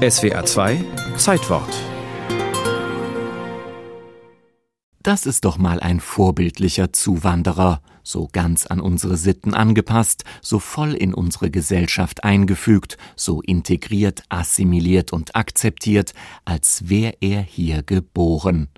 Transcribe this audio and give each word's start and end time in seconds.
SWA 0.00 0.46
2 0.46 0.82
Zeitwort 1.18 1.68
Das 5.02 5.26
ist 5.26 5.44
doch 5.44 5.58
mal 5.58 5.78
ein 5.78 6.00
vorbildlicher 6.00 6.94
Zuwanderer, 6.94 7.82
so 8.02 8.26
ganz 8.32 8.64
an 8.64 8.80
unsere 8.80 9.18
Sitten 9.18 9.52
angepasst, 9.52 10.24
so 10.40 10.58
voll 10.58 10.94
in 10.94 11.12
unsere 11.12 11.50
Gesellschaft 11.50 12.24
eingefügt, 12.24 12.96
so 13.14 13.42
integriert, 13.42 14.22
assimiliert 14.30 15.12
und 15.12 15.36
akzeptiert, 15.36 16.14
als 16.46 16.88
wär 16.88 17.20
er 17.20 17.42
hier 17.42 17.82
geboren. 17.82 18.68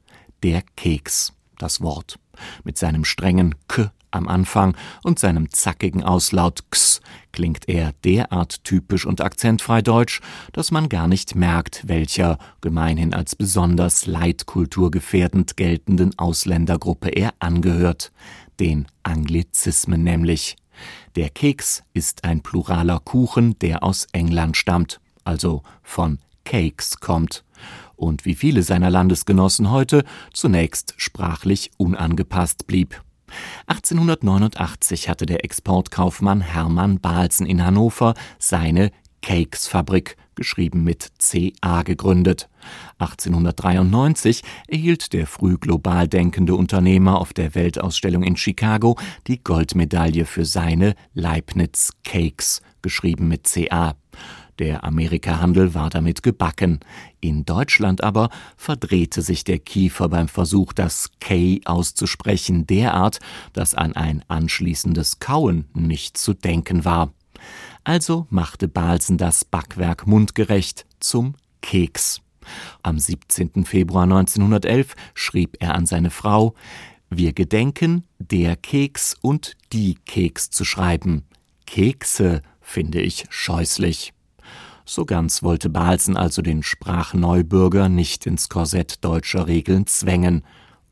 Der 0.43 0.63
Keks, 0.75 1.35
das 1.57 1.81
Wort, 1.81 2.19
mit 2.65 2.79
seinem 2.79 3.05
strengen 3.05 3.55
K 3.69 3.93
am 4.13 4.29
Anfang 4.29 4.77
und 5.03 5.19
seinem 5.19 5.51
zackigen 5.51 6.03
Auslaut 6.03 6.61
X 6.69 7.01
klingt 7.33 7.69
er 7.69 7.93
derart 8.05 8.65
typisch 8.65 9.07
und 9.07 9.21
akzentfrei 9.21 9.83
deutsch, 9.83 10.21
dass 10.53 10.71
man 10.71 10.89
gar 10.89 11.09
nicht 11.09 11.35
merkt, 11.35 11.89
welcher 11.89 12.39
gemeinhin 12.61 13.15
als 13.15 13.35
besonders 13.35 14.07
leitkulturgefährdend 14.07 15.57
geltenden 15.57 16.19
Ausländergruppe 16.19 17.09
er 17.09 17.33
angehört, 17.39 18.13
den 18.61 18.87
Anglizismen 19.03 20.05
nämlich. 20.05 20.57
Der 21.17 21.31
Keks 21.31 21.83
ist 21.95 22.25
ein 22.25 22.43
pluraler 22.43 23.01
Kuchen, 23.01 23.59
der 23.59 23.83
aus 23.83 24.07
England 24.13 24.57
stammt, 24.57 25.01
also 25.25 25.63
von 25.83 26.19
Cakes 26.45 26.99
kommt 27.01 27.45
und 27.97 28.25
wie 28.25 28.35
viele 28.35 28.63
seiner 28.63 28.91
Landesgenossen 28.91 29.71
heute 29.71 30.05
zunächst 30.33 30.95
sprachlich 30.97 31.71
unangepasst 31.77 32.67
blieb. 32.67 33.01
1889 33.67 35.09
hatte 35.09 35.27
der 35.27 35.45
Exportkaufmann 35.45 36.41
Hermann 36.41 37.01
Balzen 37.01 37.47
in 37.47 37.65
Hannover 37.65 38.15
seine 38.39 38.91
Cakesfabrik, 39.23 40.17
geschrieben 40.35 40.85
mit 40.85 41.13
CA, 41.19 41.83
gegründet. 41.83 42.49
1893 42.99 44.43
erhielt 44.67 45.13
der 45.13 45.27
früh 45.27 45.57
global 45.57 46.09
denkende 46.09 46.55
Unternehmer 46.55 47.21
auf 47.21 47.33
der 47.33 47.55
Weltausstellung 47.55 48.23
in 48.23 48.37
Chicago 48.37 48.99
die 49.27 49.43
Goldmedaille 49.43 50.27
für 50.27 50.45
seine 50.45 50.95
Leibniz 51.15 51.93
Cakes, 52.05 52.63
geschrieben 52.83 53.29
mit 53.29 53.45
CA. 53.45 53.95
Der 54.59 54.85
Amerikahandel 54.85 55.75
war 55.75 55.91
damit 55.91 56.23
gebacken. 56.23 56.81
In 57.21 57.45
Deutschland 57.45 58.05
aber 58.05 58.31
verdrehte 58.57 59.23
sich 59.23 59.45
der 59.45 59.59
Kiefer 59.59 60.09
beim 60.09 60.29
Versuch, 60.29 60.73
das 60.73 61.11
K 61.21 61.61
auszusprechen, 61.65 62.67
derart, 62.67 63.19
dass 63.53 63.75
an 63.75 63.95
ein 63.95 64.25
anschließendes 64.29 65.19
Kauen 65.19 65.67
nicht 65.75 66.19
zu 66.19 66.35
denken 66.35 66.85
war. 66.85 67.13
Also 67.85 68.27
machte 68.31 68.69
Balsen 68.69 69.19
das 69.19 69.45
Backwerk 69.45 70.07
mundgerecht 70.07 70.87
zum 71.01 71.35
Keks. 71.63 72.21
Am 72.83 72.99
17. 72.99 73.65
Februar 73.65 74.05
1911 74.05 74.95
schrieb 75.15 75.57
er 75.61 75.75
an 75.75 75.87
seine 75.87 76.11
Frau, 76.11 76.55
wir 77.09 77.33
gedenken, 77.33 78.05
der 78.19 78.57
Keks 78.57 79.15
und 79.21 79.57
die 79.73 79.97
Keks 80.07 80.51
zu 80.51 80.65
schreiben. 80.65 81.25
Kekse 81.67 82.43
finde 82.61 83.01
ich 83.01 83.27
scheußlich. 83.29 84.13
So 84.85 85.05
ganz 85.05 85.43
wollte 85.43 85.71
Balzen 85.71 86.17
also 86.17 86.43
den 86.43 86.63
Sprachneubürger 86.63 87.89
nicht 87.89 88.27
ins 88.27 88.49
Korsett 88.49 89.05
deutscher 89.05 89.47
Regeln 89.47 89.87
zwängen, 89.87 90.43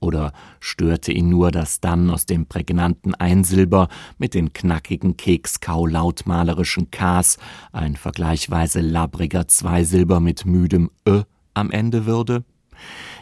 oder 0.01 0.33
störte 0.61 1.13
ihn 1.13 1.29
nur 1.29 1.51
das 1.51 1.81
dann 1.81 2.11
aus 2.11 2.25
dem 2.25 2.47
prägnanten 2.47 3.15
Einsilber 3.15 3.89
mit 4.17 4.33
den 4.33 4.53
knackigen 4.55 5.19
Kekskau-lautmalerischen 5.19 6.91
Ks 6.91 7.37
ein 7.73 7.97
vergleichsweise 7.97 8.81
labbriger 8.81 9.47
Zweisilber 9.47 10.21
mit 10.21 10.47
müdem 10.47 10.91
Ö 11.07 11.23
am 11.53 11.71
Ende 11.71 12.07
würde? 12.07 12.45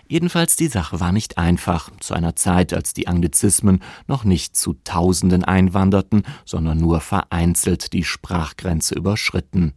Jedenfalls 0.07 0.55
die 0.57 0.69
Sache 0.69 1.01
war 1.01 1.13
nicht 1.13 1.37
einfach, 1.37 1.91
zu 1.99 2.15
einer 2.15 2.37
Zeit, 2.37 2.73
als 2.73 2.95
die 2.95 3.09
Anglizismen 3.09 3.81
noch 4.07 4.25
nicht 4.25 4.57
zu 4.57 4.75
Tausenden 4.85 5.45
einwanderten, 5.45 6.23
sondern 6.45 6.79
nur 6.79 7.01
vereinzelt 7.01 7.93
die 7.93 8.05
Sprachgrenze 8.05 8.95
überschritten. 8.95 9.75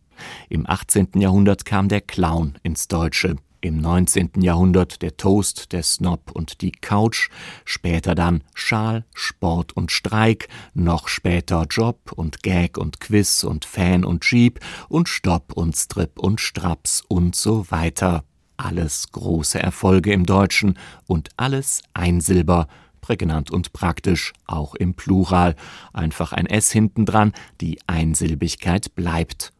Im 0.49 0.69
18. 0.69 1.09
Jahrhundert 1.15 1.65
kam 1.65 1.87
der 1.87 2.01
Clown 2.01 2.55
ins 2.63 2.87
Deutsche, 2.87 3.35
im 3.61 3.77
19. 3.77 4.31
Jahrhundert 4.41 5.01
der 5.01 5.17
Toast, 5.17 5.71
der 5.71 5.83
Snob 5.83 6.31
und 6.31 6.61
die 6.61 6.71
Couch, 6.71 7.29
später 7.63 8.15
dann 8.15 8.43
Schal, 8.55 9.05
Sport 9.13 9.73
und 9.73 9.91
Streik, 9.91 10.47
noch 10.73 11.07
später 11.07 11.65
Job 11.69 12.11
und 12.15 12.41
Gag 12.43 12.77
und 12.77 12.99
Quiz 12.99 13.43
und 13.43 13.65
Fan 13.65 14.03
und 14.03 14.25
Jeep 14.25 14.59
und 14.89 15.09
Stopp 15.09 15.53
und 15.53 15.75
Strip 15.75 16.19
und 16.19 16.41
Straps 16.41 17.03
und 17.07 17.35
so 17.35 17.69
weiter. 17.69 18.23
Alles 18.57 19.11
große 19.11 19.59
Erfolge 19.59 20.11
im 20.11 20.25
Deutschen 20.25 20.77
und 21.07 21.29
alles 21.37 21.81
Einsilber, 21.93 22.67
prägnant 22.99 23.51
und 23.51 23.73
praktisch, 23.73 24.33
auch 24.45 24.75
im 24.75 24.93
Plural. 24.93 25.55
Einfach 25.93 26.31
ein 26.33 26.45
S 26.45 26.71
hintendran, 26.71 27.33
die 27.59 27.79
Einsilbigkeit 27.87 28.95
bleibt. 28.95 29.53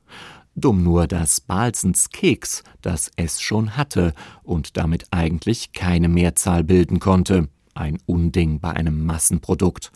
Dumm 0.56 0.84
nur, 0.84 1.07
dass 1.07 1.39
Balsens 1.39 2.09
Keks 2.09 2.63
das 2.81 3.12
S 3.16 3.41
schon 3.41 3.78
hatte 3.78 4.13
und 4.44 4.75
damit 4.78 5.06
eigentlich 5.12 5.72
keine 5.72 6.09
Mehrzahl 6.09 6.63
bilden 6.63 7.00
konnte. 7.00 7.47
Ein 7.73 8.00
Unding 8.06 8.59
bei 8.59 8.72
einem 8.72 9.06
Massenprodukt. 9.06 9.91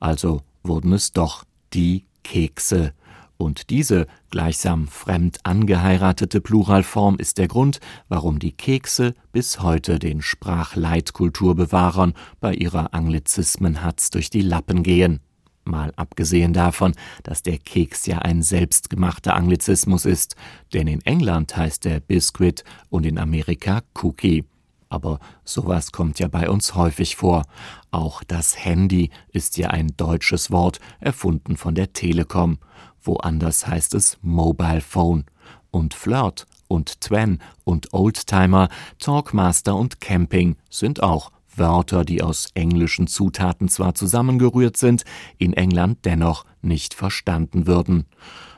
Also 0.00 0.42
wurden 0.64 0.92
es 0.92 1.12
doch 1.12 1.44
die 1.72 2.06
Kekse. 2.24 2.92
Und 3.36 3.70
diese 3.70 4.06
gleichsam 4.30 4.86
fremd 4.86 5.38
angeheiratete 5.44 6.42
Pluralform 6.42 7.16
ist 7.16 7.38
der 7.38 7.48
Grund, 7.48 7.80
warum 8.08 8.38
die 8.38 8.52
Kekse 8.52 9.14
bis 9.32 9.62
heute 9.62 9.98
den 9.98 10.20
Sprachleitkulturbewahrern 10.20 12.12
bei 12.40 12.52
ihrer 12.52 12.92
Anglizismenhatz 12.92 14.10
durch 14.10 14.28
die 14.28 14.42
Lappen 14.42 14.82
gehen. 14.82 15.20
Mal 15.64 15.92
abgesehen 15.96 16.52
davon, 16.52 16.94
dass 17.22 17.42
der 17.42 17.58
Keks 17.58 18.06
ja 18.06 18.18
ein 18.18 18.42
selbstgemachter 18.42 19.34
Anglizismus 19.34 20.04
ist, 20.04 20.36
denn 20.72 20.86
in 20.86 21.04
England 21.04 21.56
heißt 21.56 21.86
er 21.86 22.00
Biscuit 22.00 22.64
und 22.88 23.04
in 23.06 23.18
Amerika 23.18 23.82
Cookie. 24.02 24.44
Aber 24.88 25.20
sowas 25.44 25.92
kommt 25.92 26.18
ja 26.18 26.26
bei 26.28 26.50
uns 26.50 26.74
häufig 26.74 27.14
vor. 27.14 27.44
Auch 27.92 28.24
das 28.24 28.64
Handy 28.64 29.10
ist 29.32 29.56
ja 29.56 29.68
ein 29.70 29.94
deutsches 29.96 30.50
Wort, 30.50 30.80
erfunden 30.98 31.56
von 31.56 31.76
der 31.76 31.92
Telekom. 31.92 32.58
Woanders 33.02 33.66
heißt 33.66 33.94
es 33.94 34.18
Mobile 34.20 34.80
Phone. 34.80 35.24
Und 35.70 35.94
Flirt 35.94 36.46
und 36.66 37.00
Twen 37.00 37.38
und 37.62 37.92
Oldtimer, 37.92 38.68
Talkmaster 38.98 39.76
und 39.76 40.00
Camping 40.00 40.56
sind 40.68 41.00
auch 41.00 41.30
Wörter, 41.60 42.04
die 42.04 42.22
aus 42.22 42.48
englischen 42.54 43.06
Zutaten 43.06 43.68
zwar 43.68 43.94
zusammengerührt 43.94 44.76
sind, 44.76 45.04
in 45.38 45.52
England 45.52 45.98
dennoch 46.04 46.44
nicht 46.62 46.94
verstanden 46.94 47.68
würden. 47.68 48.06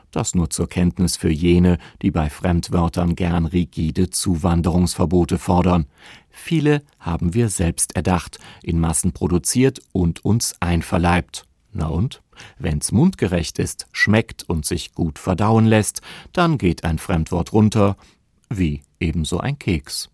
Das 0.09 0.35
nur 0.35 0.49
zur 0.49 0.69
Kenntnis 0.69 1.17
für 1.17 1.31
jene, 1.31 1.79
die 2.01 2.11
bei 2.11 2.29
Fremdwörtern 2.29 3.15
gern 3.15 3.45
rigide 3.45 4.09
Zuwanderungsverbote 4.09 5.39
fordern. 5.39 5.87
Viele 6.29 6.83
haben 6.99 7.33
wir 7.33 7.49
selbst 7.49 7.95
erdacht, 7.95 8.39
in 8.61 8.79
Massen 8.79 9.11
produziert 9.11 9.81
und 9.91 10.23
uns 10.23 10.55
einverleibt. 10.59 11.45
Na 11.71 11.87
und? 11.87 12.21
Wenn's 12.57 12.91
mundgerecht 12.91 13.59
ist, 13.59 13.87
schmeckt 13.91 14.43
und 14.43 14.65
sich 14.65 14.93
gut 14.93 15.19
verdauen 15.19 15.65
lässt, 15.65 16.01
dann 16.31 16.57
geht 16.57 16.83
ein 16.83 16.99
Fremdwort 16.99 17.53
runter, 17.53 17.97
wie 18.49 18.81
ebenso 18.99 19.39
ein 19.39 19.59
Keks. 19.59 20.09